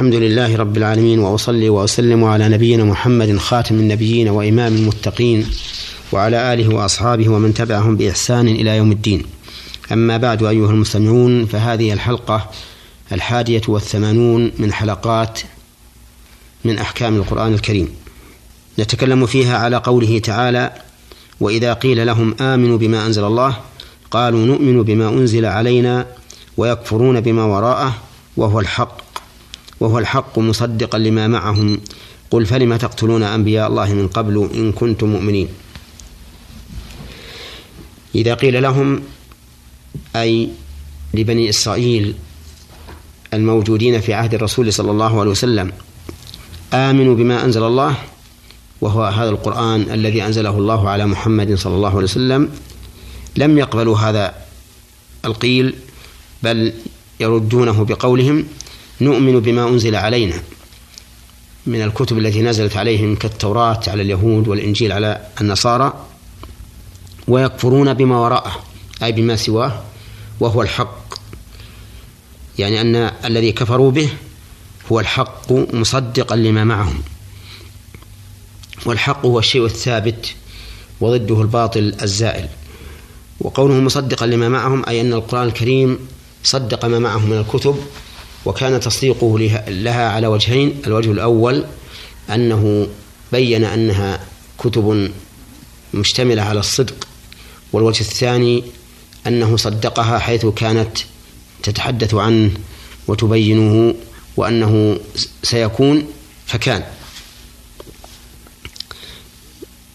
الحمد 0.00 0.14
لله 0.14 0.56
رب 0.56 0.76
العالمين 0.76 1.18
وأصلي 1.18 1.68
وأسلم 1.68 2.24
على 2.24 2.48
نبينا 2.48 2.84
محمد 2.84 3.36
خاتم 3.36 3.74
النبيين 3.74 4.28
وإمام 4.28 4.74
المتقين 4.74 5.46
وعلى 6.12 6.54
آله 6.54 6.74
وأصحابه 6.74 7.28
ومن 7.28 7.54
تبعهم 7.54 7.96
بإحسان 7.96 8.48
إلى 8.48 8.76
يوم 8.76 8.92
الدين. 8.92 9.24
أما 9.92 10.16
بعد 10.16 10.42
أيها 10.42 10.70
المستمعون 10.70 11.46
فهذه 11.46 11.92
الحلقة 11.92 12.50
الحادية 13.12 13.60
والثمانون 13.68 14.52
من 14.58 14.72
حلقات 14.72 15.40
من 16.64 16.78
أحكام 16.78 17.16
القرآن 17.16 17.54
الكريم. 17.54 17.88
نتكلم 18.78 19.26
فيها 19.26 19.58
على 19.58 19.76
قوله 19.76 20.18
تعالى: 20.18 20.72
وإذا 21.40 21.72
قيل 21.72 22.06
لهم 22.06 22.34
آمنوا 22.40 22.78
بما 22.78 23.06
أنزل 23.06 23.24
الله 23.24 23.56
قالوا 24.10 24.46
نؤمن 24.46 24.82
بما 24.82 25.08
أنزل 25.08 25.46
علينا 25.46 26.06
ويكفرون 26.56 27.20
بما 27.20 27.44
وراءه 27.44 27.94
وهو 28.36 28.60
الحق 28.60 28.99
وهو 29.80 29.98
الحق 29.98 30.38
مصدقا 30.38 30.98
لما 30.98 31.28
معهم. 31.28 31.80
قل 32.30 32.46
فلم 32.46 32.76
تقتلون 32.76 33.22
أنبياء 33.22 33.68
الله 33.68 33.94
من 33.94 34.08
قبل 34.08 34.50
إن 34.54 34.72
كنتم 34.72 35.08
مؤمنين. 35.08 35.48
إذا 38.14 38.34
قيل 38.34 38.62
لهم 38.62 39.02
أي 40.16 40.48
لبني 41.14 41.50
إسرائيل 41.50 42.14
الموجودين 43.34 44.00
في 44.00 44.14
عهد 44.14 44.34
الرسول 44.34 44.72
صلى 44.72 44.90
الله 44.90 45.20
عليه 45.20 45.30
وسلم 45.30 45.72
آمنوا 46.74 47.14
بما 47.14 47.44
أنزل 47.44 47.62
الله 47.62 47.94
وهو 48.80 49.04
هذا 49.04 49.30
القرآن 49.30 49.80
الذي 49.80 50.22
أنزله 50.26 50.58
الله 50.58 50.88
على 50.88 51.06
محمد 51.06 51.54
صلى 51.54 51.74
الله 51.74 51.88
عليه 51.88 52.04
وسلم 52.04 52.50
لم 53.36 53.58
يقبلوا 53.58 53.98
هذا 53.98 54.34
القيل 55.24 55.74
بل 56.42 56.72
يردونه 57.20 57.84
بقولهم 57.84 58.46
نؤمن 59.00 59.40
بما 59.40 59.68
أنزل 59.68 59.96
علينا 59.96 60.42
من 61.66 61.82
الكتب 61.82 62.18
التي 62.18 62.42
نزلت 62.42 62.76
عليهم 62.76 63.16
كالتوراة 63.16 63.80
على 63.86 64.02
اليهود 64.02 64.48
والإنجيل 64.48 64.92
على 64.92 65.26
النصارى 65.40 66.06
ويكفرون 67.28 67.94
بما 67.94 68.18
وراءه 68.18 68.64
أي 69.02 69.12
بما 69.12 69.36
سواه 69.36 69.82
وهو 70.40 70.62
الحق. 70.62 71.14
يعني 72.58 72.80
أن 72.80 72.96
الذي 73.24 73.52
كفروا 73.52 73.90
به 73.90 74.08
هو 74.92 75.00
الحق 75.00 75.52
مصدقا 75.52 76.36
لما 76.36 76.64
معهم. 76.64 77.02
والحق 78.86 79.26
هو 79.26 79.38
الشيء 79.38 79.64
الثابت 79.64 80.34
وضده 81.00 81.42
الباطل 81.42 81.94
الزائل. 82.02 82.48
وقوله 83.40 83.74
مصدقا 83.74 84.26
لما 84.26 84.48
معهم 84.48 84.84
أي 84.88 85.00
أن 85.00 85.12
القرآن 85.12 85.48
الكريم 85.48 85.98
صدق 86.44 86.84
ما 86.84 86.98
معه 86.98 87.26
من 87.26 87.38
الكتب 87.38 87.76
وكان 88.44 88.80
تصديقه 88.80 89.38
لها 89.68 90.08
على 90.08 90.26
وجهين. 90.26 90.82
الوجه 90.86 91.12
الأول 91.12 91.64
أنه 92.30 92.88
بين 93.32 93.64
أنها 93.64 94.20
كتب 94.58 95.10
مشتملة 95.94 96.42
على 96.42 96.60
الصدق 96.60 97.08
والوجه 97.72 98.00
الثاني 98.00 98.64
أنه 99.26 99.56
صدقها 99.56 100.18
حيث 100.18 100.46
كانت 100.46 100.98
تتحدث 101.62 102.14
عنه 102.14 102.50
وتبينه 103.08 103.94
وأنه 104.36 105.00
سيكون 105.42 106.06
فكان. 106.46 106.84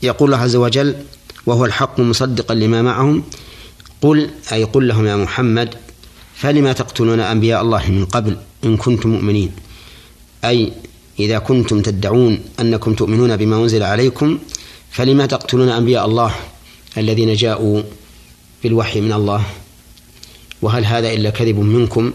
يقول 0.03 0.33
الله 0.33 0.43
عز 0.43 0.55
وجل 0.55 0.95
وهو 1.45 1.65
الحق 1.65 1.99
مصدقا 1.99 2.53
لما 2.53 2.81
معهم. 2.81 3.23
قل 4.01 4.29
أي 4.51 4.63
قل 4.63 4.87
لهم 4.87 5.07
يا 5.07 5.15
محمد 5.15 5.75
فلما 6.35 6.73
تقتلون 6.73 7.19
أنبياء 7.19 7.61
الله 7.61 7.91
من 7.91 8.05
قبل 8.05 8.37
إن 8.65 8.77
كنتم 8.77 9.09
مؤمنين؟ 9.09 9.51
أي 10.45 10.71
إذا 11.19 11.37
كنتم 11.39 11.81
تدعون 11.81 12.39
أنكم 12.59 12.93
تؤمنون 12.93 13.37
بما 13.37 13.55
أنزل 13.55 13.83
عليكم 13.83 14.39
فلما 14.91 15.25
تقتلون 15.25 15.69
أنبياء 15.69 16.05
الله 16.05 16.31
الذين 16.97 17.33
جاءوا 17.33 17.81
بالوحي 18.63 19.01
من 19.01 19.13
الله؟ 19.13 19.43
وهل 20.61 20.85
هذا 20.85 21.13
إلا 21.13 21.29
كذب 21.29 21.59
منكم 21.59 22.11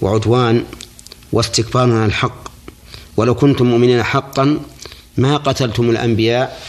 وعدوان 0.00 0.64
واستكبار 1.32 1.82
عن 1.82 2.04
الحق؟ 2.06 2.48
ولو 3.16 3.34
كنتم 3.34 3.66
مؤمنين 3.66 4.02
حقا 4.02 4.60
ما 5.16 5.36
قتلتم 5.36 5.90
الأنبياء 5.90 6.62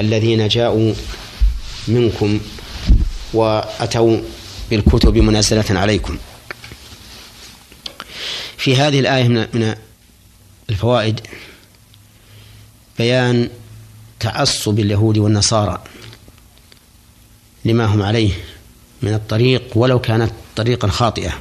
الذين 0.00 0.48
جاءوا 0.48 0.94
منكم 1.88 2.40
وأتوا 3.34 4.18
بالكتب 4.70 5.16
منزلة 5.16 5.64
عليكم. 5.70 6.18
في 8.56 8.76
هذه 8.76 9.00
الآية 9.00 9.28
من 9.28 9.74
الفوائد 10.70 11.20
بيان 12.98 13.48
تعصب 14.20 14.78
اليهود 14.78 15.18
والنصارى 15.18 15.84
لما 17.64 17.84
هم 17.84 18.02
عليه 18.02 18.32
من 19.02 19.14
الطريق 19.14 19.62
ولو 19.74 19.98
كانت 19.98 20.32
طريقا 20.56 20.88
خاطئة. 20.88 21.32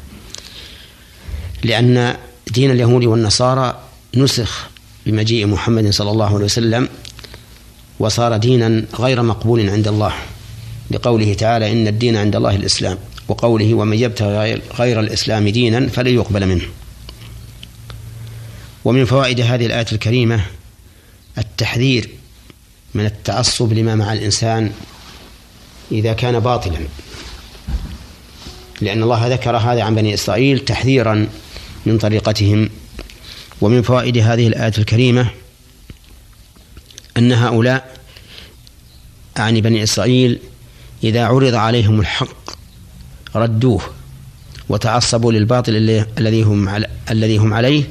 لأن 1.63 2.17
دين 2.47 2.71
اليهود 2.71 3.03
والنصارى 3.03 3.83
نسخ 4.15 4.69
بمجيء 5.05 5.45
محمد 5.47 5.89
صلى 5.89 6.11
الله 6.11 6.35
عليه 6.35 6.45
وسلم 6.45 6.89
وصار 7.99 8.37
دينا 8.37 8.85
غير 8.99 9.21
مقبول 9.21 9.69
عند 9.69 9.87
الله 9.87 10.13
لقوله 10.91 11.33
تعالى 11.33 11.71
إن 11.71 11.87
الدين 11.87 12.17
عند 12.17 12.35
الله 12.35 12.55
الإسلام. 12.55 12.97
وقوله 13.27 13.73
ومن 13.73 13.99
يبتغي 13.99 14.61
غير 14.79 14.99
الإسلام 14.99 15.49
دينا 15.49 15.87
فلن 15.87 16.13
يقبل 16.13 16.45
منه. 16.45 16.65
ومن 18.85 19.05
فوائد 19.05 19.41
هذه 19.41 19.65
الآية 19.65 19.85
الكريمة 19.91 20.45
التحذير 21.37 22.09
من 22.93 23.05
التعصب 23.05 23.73
لما 23.73 23.95
مع 23.95 24.13
الإنسان 24.13 24.71
إذا 25.91 26.13
كان 26.13 26.39
باطلا. 26.39 26.79
لأن 28.81 29.03
الله 29.03 29.27
ذكر 29.27 29.57
هذا 29.57 29.83
عن 29.83 29.95
بني 29.95 30.13
إسرائيل 30.13 30.59
تحذيرا 30.59 31.27
من 31.85 31.97
طريقتهم. 31.97 32.69
ومن 33.61 33.81
فوائد 33.81 34.17
هذه 34.17 34.47
الآية 34.47 34.73
الكريمة 34.77 35.29
أن 37.17 37.31
هؤلاء 37.31 37.97
عن 39.37 39.61
بني 39.61 39.83
إسرائيل 39.83 40.39
إذا 41.03 41.25
عرض 41.25 41.55
عليهم 41.55 41.99
الحق 41.99 42.42
ردوه 43.35 43.81
وتعصبوا 44.69 45.31
للباطل 45.31 45.75
الذي 46.17 46.43
هم 46.43 46.85
الذي 47.11 47.37
هم 47.37 47.53
عليه 47.53 47.83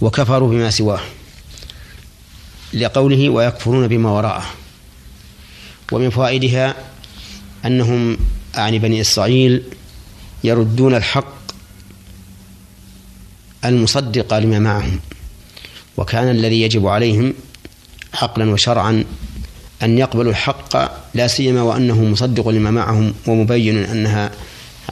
وكفروا 0.00 0.50
بما 0.50 0.70
سواه 0.70 1.00
لقوله 2.74 3.28
ويكفرون 3.28 3.88
بما 3.88 4.10
وراءه. 4.10 4.44
ومن 5.92 6.10
فوائدها 6.10 6.74
أنهم 7.64 8.18
عن 8.54 8.78
بني 8.78 9.00
إسرائيل 9.00 9.62
يردون 10.44 10.94
الحق 10.94 11.38
المصدق 13.64 14.38
لما 14.38 14.58
معهم 14.58 15.00
وكان 15.96 16.30
الذي 16.30 16.62
يجب 16.62 16.86
عليهم 16.86 17.34
عقلا 18.14 18.50
وشرعا 18.50 19.04
أن 19.82 19.98
يقبلوا 19.98 20.30
الحق 20.30 20.76
لا 21.14 21.26
سيما 21.26 21.62
وأنه 21.62 22.04
مصدق 22.04 22.48
لما 22.48 22.70
معهم 22.70 23.14
ومبين 23.26 23.84
أنها 23.84 24.30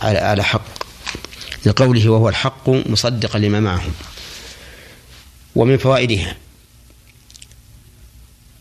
على 0.03 0.45
حق. 0.45 0.87
لقوله 1.67 2.09
وهو 2.09 2.29
الحق 2.29 2.69
مصدقا 2.69 3.39
لما 3.39 3.61
معهم 3.61 3.93
ومن 5.57 5.77
فوائدها 5.77 6.37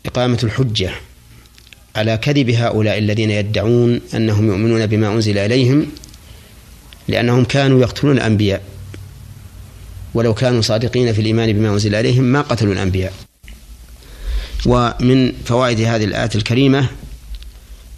إقامة 0.06 0.38
الحجة 0.42 0.90
على 1.96 2.16
كذب 2.16 2.50
هؤلاء 2.50 2.98
الذين 2.98 3.30
يدعون 3.30 4.00
أنهم 4.14 4.48
يؤمنون 4.48 4.86
بما 4.86 5.08
أنزل 5.08 5.38
إليهم 5.38 5.86
لأنهم 7.08 7.44
كانوا 7.44 7.80
يقتلون 7.80 8.16
الأنبياء 8.16 8.62
ولو 10.14 10.34
كانوا 10.34 10.60
صادقين 10.62 11.12
في 11.12 11.20
الإيمان 11.20 11.52
بما 11.52 11.68
أنزل 11.68 11.94
إليهم 11.94 12.24
ما 12.24 12.40
قتلوا 12.40 12.72
الأنبياء. 12.72 13.12
ومن 14.66 15.32
فوائد 15.44 15.80
هذه 15.80 16.04
الآية 16.04 16.30
الكريمة 16.34 16.88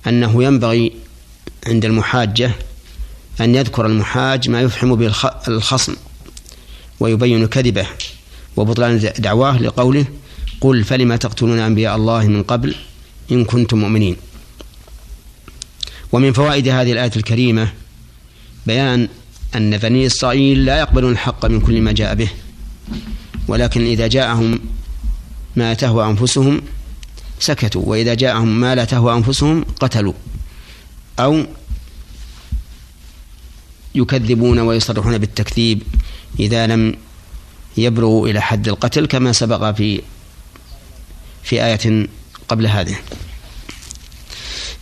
أنه 0.06 0.44
ينبغي 0.44 0.92
عند 1.66 1.84
المحاجة 1.84 2.50
أن 3.40 3.54
يذكر 3.54 3.86
المحاج 3.86 4.50
ما 4.50 4.60
يفحم 4.60 4.94
به 4.94 5.12
الخصم 5.48 5.96
ويبين 7.00 7.46
كذبه 7.46 7.86
وبطلان 8.56 9.12
دعواه 9.18 9.58
لقوله 9.58 10.04
قل 10.60 10.84
فلم 10.84 11.16
تقتلون 11.16 11.58
أنبياء 11.58 11.96
الله 11.96 12.26
من 12.26 12.42
قبل 12.42 12.74
إن 13.32 13.44
كنتم 13.44 13.78
مؤمنين. 13.78 14.16
ومن 16.12 16.32
فوائد 16.32 16.68
هذه 16.68 16.92
الآية 16.92 17.12
الكريمة 17.16 17.72
بيان 18.66 19.08
أن 19.54 19.78
بني 19.78 20.06
إسرائيل 20.06 20.64
لا 20.64 20.78
يقبلون 20.78 21.12
الحق 21.12 21.46
من 21.46 21.60
كل 21.60 21.80
ما 21.80 21.92
جاء 21.92 22.14
به 22.14 22.28
ولكن 23.48 23.86
إذا 23.86 24.06
جاءهم 24.06 24.60
ما 25.56 25.74
تهوى 25.74 26.06
أنفسهم 26.06 26.62
سكتوا 27.40 27.82
وإذا 27.86 28.14
جاءهم 28.14 28.60
ما 28.60 28.74
لا 28.74 28.84
تهوى 28.84 29.14
أنفسهم 29.14 29.64
قتلوا 29.80 30.12
أو 31.18 31.44
يكذبون 33.94 34.58
ويصرحون 34.58 35.18
بالتكذيب 35.18 35.82
إذا 36.40 36.66
لم 36.66 36.96
يبلغ 37.76 38.24
إلى 38.24 38.40
حد 38.40 38.68
القتل 38.68 39.06
كما 39.06 39.32
سبق 39.32 39.70
في 39.70 40.02
في 41.42 41.64
آية 41.64 42.08
قبل 42.48 42.66
هذه. 42.66 42.96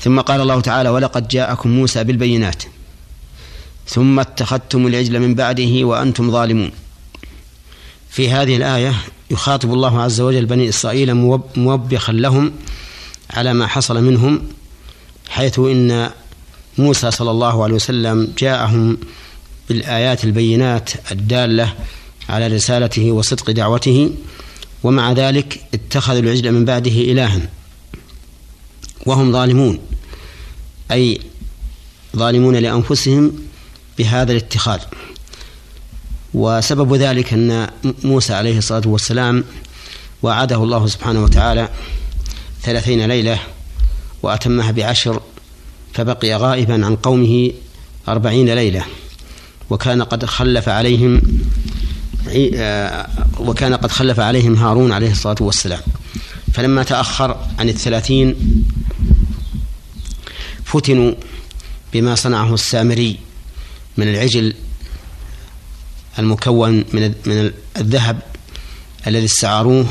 ثم 0.00 0.20
قال 0.20 0.40
الله 0.40 0.60
تعالى 0.60 0.88
ولقد 0.88 1.28
جاءكم 1.28 1.70
موسى 1.70 2.04
بالبينات 2.04 2.62
ثم 3.88 4.20
اتخذتم 4.20 4.86
العجل 4.86 5.20
من 5.20 5.34
بعده 5.34 5.84
وأنتم 5.84 6.30
ظالمون. 6.30 6.70
في 8.10 8.30
هذه 8.30 8.56
الآية 8.56 8.94
يخاطب 9.30 9.72
الله 9.72 10.02
عز 10.02 10.20
وجل 10.20 10.46
بني 10.46 10.68
إسرائيل 10.68 11.14
موبخا 11.56 12.12
لهم 12.12 12.52
على 13.30 13.54
ما 13.54 13.66
حصل 13.66 14.04
منهم 14.04 14.42
حيث 15.28 15.58
إن 15.58 16.10
موسى 16.78 17.10
صلى 17.10 17.30
الله 17.30 17.64
عليه 17.64 17.74
وسلم 17.74 18.32
جاءهم 18.38 18.98
بالآيات 19.68 20.24
البينات 20.24 20.90
الدالة 21.12 21.74
على 22.28 22.46
رسالته 22.46 23.12
وصدق 23.12 23.50
دعوته 23.50 24.10
ومع 24.82 25.12
ذلك 25.12 25.60
اتخذوا 25.74 26.20
العجل 26.20 26.52
من 26.52 26.64
بعده 26.64 26.90
إلها 26.90 27.40
وهم 29.06 29.32
ظالمون 29.32 29.78
أي 30.90 31.20
ظالمون 32.16 32.56
لأنفسهم 32.56 33.32
بهذا 33.98 34.32
الاتخاذ. 34.32 34.80
وسبب 36.34 36.94
ذلك 36.94 37.32
أن 37.32 37.68
موسى 38.04 38.34
عليه 38.34 38.58
الصلاة 38.58 38.82
والسلام 38.86 39.44
وعده 40.22 40.56
الله 40.56 40.86
سبحانه 40.86 41.24
وتعالى 41.24 41.68
ثلاثين 42.62 43.06
ليلة 43.06 43.38
وأتمها 44.22 44.70
بعشر 44.70 45.22
فبقي 45.96 46.34
غائبا 46.34 46.86
عن 46.86 46.96
قومه 46.96 47.50
أربعين 48.08 48.54
ليلة. 48.54 48.84
وكان 49.70 50.02
قد 50.02 50.24
خلف 50.24 50.68
عليهم 50.68 51.22
آه، 52.54 53.08
وكان 53.38 53.74
قد 53.74 53.90
خلف 53.90 54.20
عليهم 54.20 54.54
هارون 54.54 54.92
عليه 54.92 55.10
الصلاة 55.10 55.36
والسلام. 55.40 55.80
فلما 56.54 56.82
تأخر 56.82 57.36
عن 57.58 57.68
الثلاثين 57.68 58.34
فتنوا 60.64 61.12
بما 61.92 62.14
صنعه 62.14 62.54
السامري 62.54 63.18
من 63.96 64.08
العجل 64.08 64.54
المكون 66.18 66.84
من 66.92 67.14
من 67.26 67.52
الذهب 67.76 68.22
الذي 69.06 69.24
استعاروه 69.24 69.86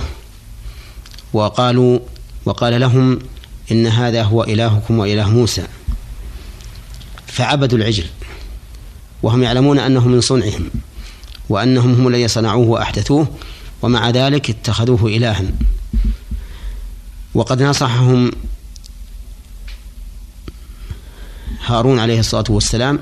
وقالوا 1.34 2.00
وقال 2.46 2.80
لهم 2.80 3.20
إن 3.72 3.88
هذا 3.88 4.24
هو 4.24 4.44
إلهكم 4.44 5.00
وإله 5.00 5.30
موسى. 5.30 5.68
فعبدوا 7.36 7.78
العجل 7.78 8.06
وهم 9.24 9.44
يعلمون 9.44 9.80
أنه 9.80 10.08
من 10.08 10.22
صنعهم 10.22 10.70
وأنهم 11.50 11.94
هم 11.94 12.08
الذين 12.08 12.28
صنعوه 12.28 12.68
وأحدثوه 12.68 13.28
ومع 13.82 14.10
ذلك 14.10 14.50
اتخذوه 14.50 15.06
إلها. 15.06 15.44
وقد 17.34 17.64
نصحهم 17.64 18.32
هارون 21.66 22.00
عليه 22.00 22.20
الصلاة 22.20 22.44
والسلام 22.50 23.00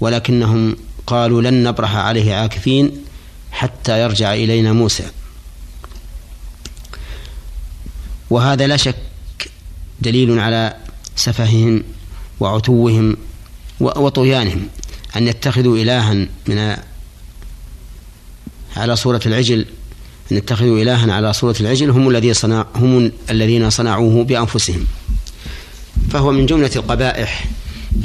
ولكنهم 0.00 0.76
قالوا 1.06 1.42
لن 1.42 1.68
نبرح 1.68 1.96
عليه 1.96 2.34
عاكفين 2.34 3.04
حتى 3.52 4.02
يرجع 4.02 4.34
إلينا 4.34 4.72
موسى. 4.72 5.04
وهذا 8.30 8.66
لا 8.66 8.76
شك 8.76 8.96
دليل 10.00 10.38
على 10.38 10.76
سفههم 11.16 11.84
وعتوهم 12.40 13.16
وطغيانهم 13.80 14.68
أن 15.16 15.28
يتخذوا 15.28 15.76
إلها 15.76 16.12
من 16.46 16.76
على 18.76 18.96
صورة 18.96 19.20
العجل 19.26 19.66
أن 20.32 20.36
يتخذوا 20.36 20.82
إلها 20.82 21.12
على 21.12 21.32
صورة 21.32 21.56
العجل 21.60 21.90
هم 21.90 22.08
الذين 22.10 22.32
صنع 22.34 22.66
هم 22.74 23.12
الذين 23.30 23.70
صنعوه 23.70 24.24
بأنفسهم. 24.24 24.86
فهو 26.10 26.32
من 26.32 26.46
جملة 26.46 26.70
القبائح 26.76 27.46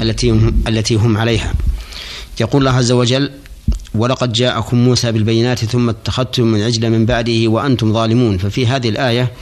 التي 0.00 0.30
هم 0.30 0.62
التي 0.68 0.94
هم 0.94 1.16
عليها. 1.16 1.54
يقول 2.40 2.62
الله 2.62 2.78
عز 2.78 2.92
وجل 2.92 3.30
ولقد 3.94 4.32
جاءكم 4.32 4.76
موسى 4.76 5.12
بالبينات 5.12 5.64
ثم 5.64 5.88
اتخذتم 5.88 6.42
من 6.42 6.62
عجل 6.62 6.90
من 6.90 7.06
بعده 7.06 7.48
وأنتم 7.48 7.92
ظالمون. 7.92 8.38
ففي 8.38 8.66
هذه 8.66 8.88
الآية 8.88 9.32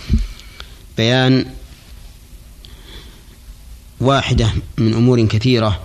بيان 0.96 1.46
واحدة 4.00 4.50
من 4.78 4.94
أمور 4.94 5.26
كثيرة 5.26 5.80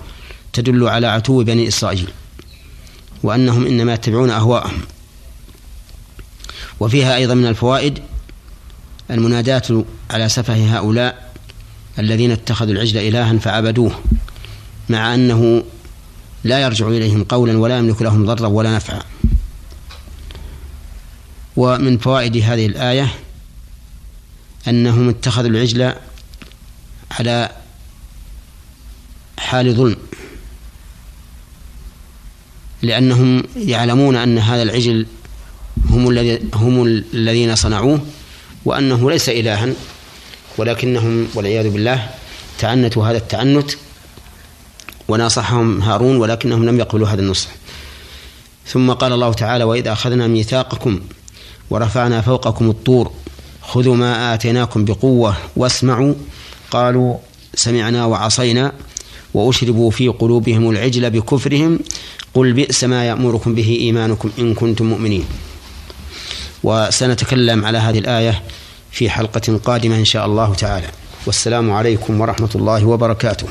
تدل 0.53 0.88
على 0.88 1.07
عتو 1.07 1.44
بني 1.44 1.67
إسرائيل 1.67 2.09
وأنهم 3.23 3.65
إنما 3.65 3.94
يتبعون 3.94 4.29
أهواءهم. 4.29 4.81
وفيها 6.79 7.15
أيضا 7.15 7.33
من 7.33 7.45
الفوائد 7.45 8.00
المناداة 9.11 9.85
على 10.11 10.29
سفه 10.29 10.77
هؤلاء 10.77 11.33
الذين 12.00 12.31
اتخذوا 12.31 12.73
العجل 12.73 12.97
إلها 12.97 13.38
فعبدوه 13.38 14.00
مع 14.89 15.15
أنه 15.15 15.63
لا 16.44 16.59
يرجع 16.59 16.88
إليهم 16.88 17.23
قولا 17.23 17.57
ولا 17.57 17.77
يملك 17.77 18.01
لهم 18.01 18.25
ضرا 18.25 18.47
ولا 18.47 18.75
نفعا. 18.75 19.01
ومن 21.55 21.97
فوائد 21.97 22.38
هذه 22.38 22.65
الآية 22.65 23.13
أنهم 24.67 25.09
اتخذوا 25.09 25.50
العجل 25.50 25.94
على 27.11 27.50
حال 29.39 29.75
ظلم. 29.75 29.97
لأنهم 32.83 33.44
يعلمون 33.56 34.15
أن 34.15 34.38
هذا 34.38 34.62
العجل 34.62 35.06
هم 35.89 36.09
الذي 36.09 36.39
هم 36.53 36.85
الذين 37.13 37.56
صنعوه 37.56 38.00
وأنه 38.65 39.12
ليس 39.12 39.30
إلها 39.30 39.69
ولكنهم 40.57 41.27
والعياذ 41.35 41.69
بالله 41.69 42.09
تعنتوا 42.59 43.07
هذا 43.07 43.18
التعنت 43.18 43.71
وناصحهم 45.07 45.81
هارون 45.81 46.15
ولكنهم 46.15 46.65
لم 46.65 46.80
يقبلوا 46.80 47.07
هذا 47.07 47.21
النصح. 47.21 47.47
ثم 48.68 48.91
قال 48.91 49.13
الله 49.13 49.33
تعالى 49.33 49.63
وإذا 49.63 49.91
أخذنا 49.91 50.27
ميثاقكم 50.27 51.00
ورفعنا 51.69 52.21
فوقكم 52.21 52.69
الطور 52.69 53.12
خذوا 53.62 53.95
ما 53.95 54.33
آتيناكم 54.33 54.86
بقوة 54.86 55.36
واسمعوا 55.56 56.13
قالوا 56.71 57.18
سمعنا 57.56 58.06
وعصينا 58.06 58.71
وأشربوا 59.33 59.91
في 59.91 60.07
قلوبهم 60.07 60.69
العجل 60.69 61.09
بكفرهم 61.09 61.80
قل 62.33 62.53
بئس 62.53 62.83
ما 62.83 63.06
يأمركم 63.06 63.56
به 63.56 63.77
إيمانكم 63.80 64.31
إن 64.39 64.53
كنتم 64.53 64.85
مؤمنين. 64.85 65.25
وسنتكلم 66.63 67.65
على 67.65 67.77
هذه 67.77 68.00
الآية 68.00 68.43
في 68.91 69.10
حلقة 69.10 69.60
قادمة 69.65 69.96
إن 69.96 70.05
شاء 70.05 70.25
الله 70.25 70.53
تعالى. 70.53 70.88
والسلام 71.25 71.72
عليكم 71.72 72.22
ورحمة 72.22 72.50
الله 72.55 72.86
وبركاته. 72.86 73.48